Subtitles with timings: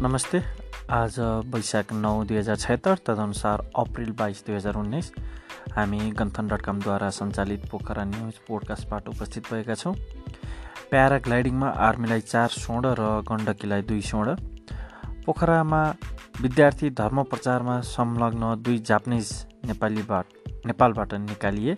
[0.00, 0.40] नमस्ते।
[0.90, 1.14] आज
[1.52, 5.10] वैशाख नौ दुई हजार छत्तर तदनुसार अप्रिल बाइस दुई हजार उन्नाइस
[5.76, 9.94] हामी गन्थन डट कमद्वारा सञ्चालित पोखरा न्युज पोडकास्टबाट उपस्थित भएका छौँ।
[10.90, 14.34] प्याराग्लाइडिङमा आर्मीलाई चार स्वर्ण र गण्डकीलाई दुई स्वर्ण।
[15.26, 15.82] पोखरामा
[16.42, 19.32] विद्यार्थी धर्म प्रचारमा संलग्न दुई जापानिज
[19.66, 20.26] नेपालीबाट
[20.66, 21.74] नेपालबाट निकालिए।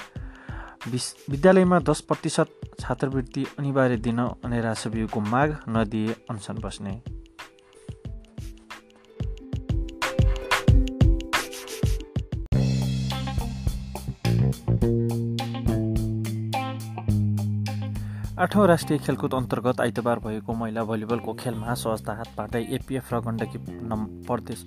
[0.89, 6.95] विद्यालयमा दस प्रतिशत छात्रवृत्ति अनिवार्य दिन अनि रासवियुको माग नदिए अनसन बस्ने।
[18.41, 24.07] आठौँ राष्ट्रिय खेलकुद अन्तर्गत आइतबार भएको महिला भलिबलको खेलमा सहजता पार्दै एपिएफ र गण्डकी नम्
[24.25, 24.65] प्रदेश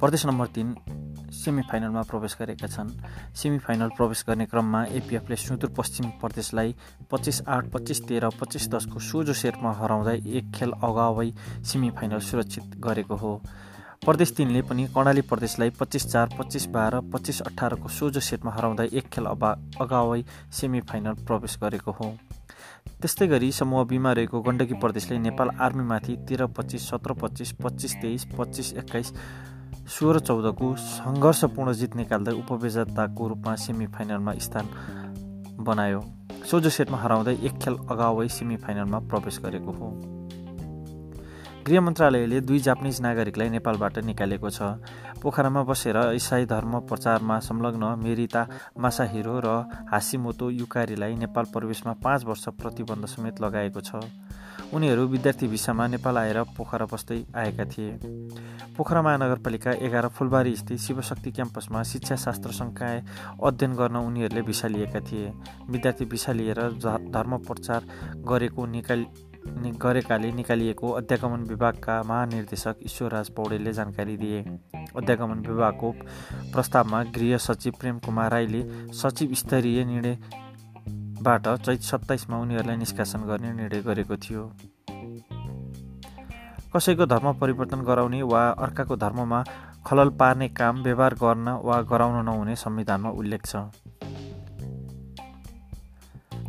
[0.00, 0.72] प्रदेश नम्बर तिन
[1.28, 2.88] सेमी फाइनलमा प्रवेश गरेका छन्।
[3.36, 6.74] सेमी फाइनल प्रवेश गर्ने क्रममा एपिएफले सुदूरपश्चिम प्रदेशलाई
[7.10, 11.30] पच्चिस आठ पच्चिस तेह्र पच्चिस दसको सोझो सेटमा हराउँदै एक खेल अगावै
[11.62, 13.40] सेमी फाइनल सुरक्षित गरेको हो।
[14.04, 19.12] प्रदेश तिनले पनि कर्णाली प्रदेशलाई पच्चिस चार पच्चिस बाह्र पच्चिस अठारको सोझो सेटमा हराउँदै एक
[19.12, 22.16] खेल अबा अगावै सेमी फाइनल प्रवेश गरेको हो।
[23.00, 28.24] त्यस्तै गरी समूह बिमा रहेको गण्डकी प्रदेशले नेपाल आर्मीमाथि तेह्र पच्चिस सत्र पच्चिस पच्चिस तेइस
[28.38, 29.12] पच्चिस एक्काइस
[29.94, 34.68] सोह्र चौधको सङ्घर्षपूर्ण जित निकाल्दै उपविजेताको रूपमा सेमी फाइनलमा स्थान
[35.60, 36.00] बनायो।
[36.50, 40.13] सोझो सेटमा हराउँदै एक खेल अगावै सेमी फाइनलमा प्रवेश गरेको हो।
[41.64, 44.76] गृह मन्त्रालयले दुई जापानिज नागरिकलाई नेपालबाट निकालेको छ।
[45.16, 48.42] पोखरामा बसेर इसाई धर्म प्रचारमा संलग्न मेरिता
[48.76, 49.48] मासाहिरो र
[49.88, 54.04] हासिमोतो युकारीलाई नेपाल प्रवेशमा पाँच वर्ष प्रतिबन्ध समेत लगाएको छ।
[54.76, 57.90] उनीहरू विद्यार्थी भिसामा नेपाल आएर पोखरा बस्दै आएका थिए।
[58.76, 63.02] पोखरा महानगरपालिका एघार फुलबारी स्थित शिवशक्ति क्याम्पसमा शिक्षाशास्त्र सङ्काय
[63.40, 65.32] अध्ययन गर्न उनीहरूले भिसा लिएका थिए।
[65.70, 66.60] विद्यार्थी भिसा लिएर
[67.08, 67.80] धर्म प्रचार
[68.28, 69.06] गरेको निकाल
[69.46, 74.40] गरेकाले निकालिएको अध्यागमन विभागका महानिर्देशक ईश्वरराज पौडेलले जानकारी दिए।
[74.96, 75.90] अध्यागमन विभागको
[76.52, 78.62] प्रस्तावमा गृह सचिव प्रेम कुमार राईले
[78.92, 84.50] सचिव स्तरीय निर्णयबाट चैत सत्ताइसमा उनीहरूलाई निष्कासन गर्ने निर्णय गरेको थियो।
[86.76, 89.44] कसैको धर्म परिवर्तन गराउने वा अर्काको धर्ममा
[89.86, 93.56] खलल पार्ने काम व्यवहार गर्न वा गराउन नहुने संविधानमा उल्लेख छ।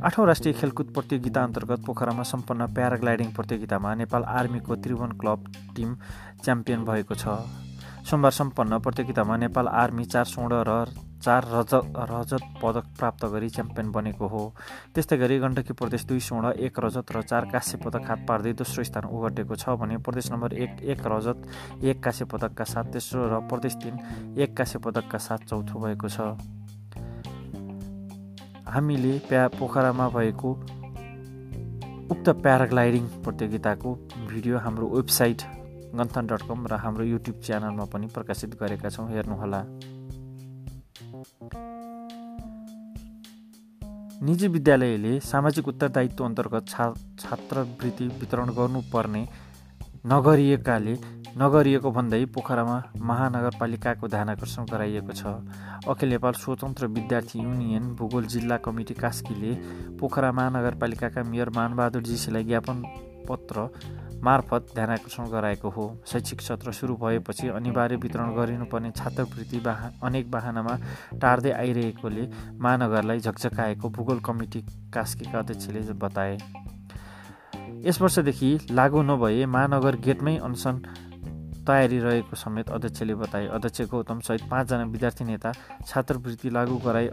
[0.05, 5.45] आठौँ राष्ट्रिय खेलकुद प्रतियोगिता अन्तर्गत पोखरामा सम्पन्न प्याराग्लाइडिङ प्रतियोगितामा नेपाल आर्मीको त्रिभुवन क्लब
[5.75, 5.95] टिम
[6.45, 7.25] च्याम्पियन भएको छ।
[8.05, 10.75] सोमबार सम्पन्न प्रतियोगितामा नेपाल आर्मी चार स्वर्ण र
[11.25, 14.43] चार रजत रजत पदक प्राप्त गरी च्याम्पियन बनेको हो।
[14.93, 18.83] त्यस्तै गरी गण्डकी प्रदेश दुई स्वर्ण एक रजत र चार काँस्य पदक हात पार्दै दोस्रो
[18.85, 23.41] स्थान ओगटेको छ भने प्रदेश नम्बर एक एक रजत एक काँस्य पदकका साथ तेस्रो र
[23.49, 23.97] प्रदेश तिन
[24.37, 26.37] एक काँस्य पदकका साथ चौथो भएको छ।
[28.75, 30.49] हामीले प्या पोखरामा भएको
[32.11, 33.93] उक्त प्याराग्लाइडिङ प्रतियोगिताको
[34.31, 35.41] भिडियो हाम्रो वेबसाइट
[35.95, 39.61] गन्थन डट कम र हाम्रो युट्युब च्यानलमा पनि प्रकाशित गरेका छौँ। हेर्नुहोला।
[44.21, 49.23] निजी विद्यालयले सामाजिक उत्तरदायित्व अन्तर्गत छा छात्रवृत्ति वितरण गर्नुपर्ने
[50.05, 50.93] नगरिएकाले
[51.37, 55.25] नगरिएको भन्दै पोखरामा महानगरपालिकाको ध्यान आकर्षण गराइएको छ।
[55.89, 59.53] अखिल नेपाल स्वतन्त्र विद्यार्थी युनियन भूगोल जिल्ला कमिटी कास्कीले
[59.97, 62.83] पोखरा महानगरपालिकाका मेयर मानबहादुर जीसीलाई ज्ञापन
[63.29, 63.67] पत्र
[64.21, 70.31] मार्फत ध्यान आकर्षण गराएको हो। शैक्षिक सत्र सुरु भएपछि अनिवार्य वितरण गरिनुपर्ने छात्रवृत्ति बाह अनेक
[70.31, 70.77] बाहनामा
[71.21, 72.29] टार्दै आइरहेकोले
[72.61, 74.61] महानगरलाई झकझकाएको भूगोल कमिटी
[74.93, 76.37] कास्कीका अध्यक्षले बताए।
[77.85, 80.75] यस वर्षदेखि लागू नभए महानगर गेटमै अनसन
[81.67, 85.51] तयारी रहेको समेत अध्यक्षले बताए। अध्यक्ष गौतमसहित पाँचजना विद्यार्थी नेता
[85.87, 87.07] छात्रवृत्ति लागू गराई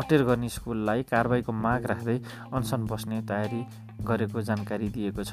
[0.00, 2.18] अटेर गर्ने स्कुललाई कारवाहीको माग राख्दै
[2.52, 3.62] अनसन बस्ने तयारी
[4.04, 5.32] गरेको जानकारी दिएको छ।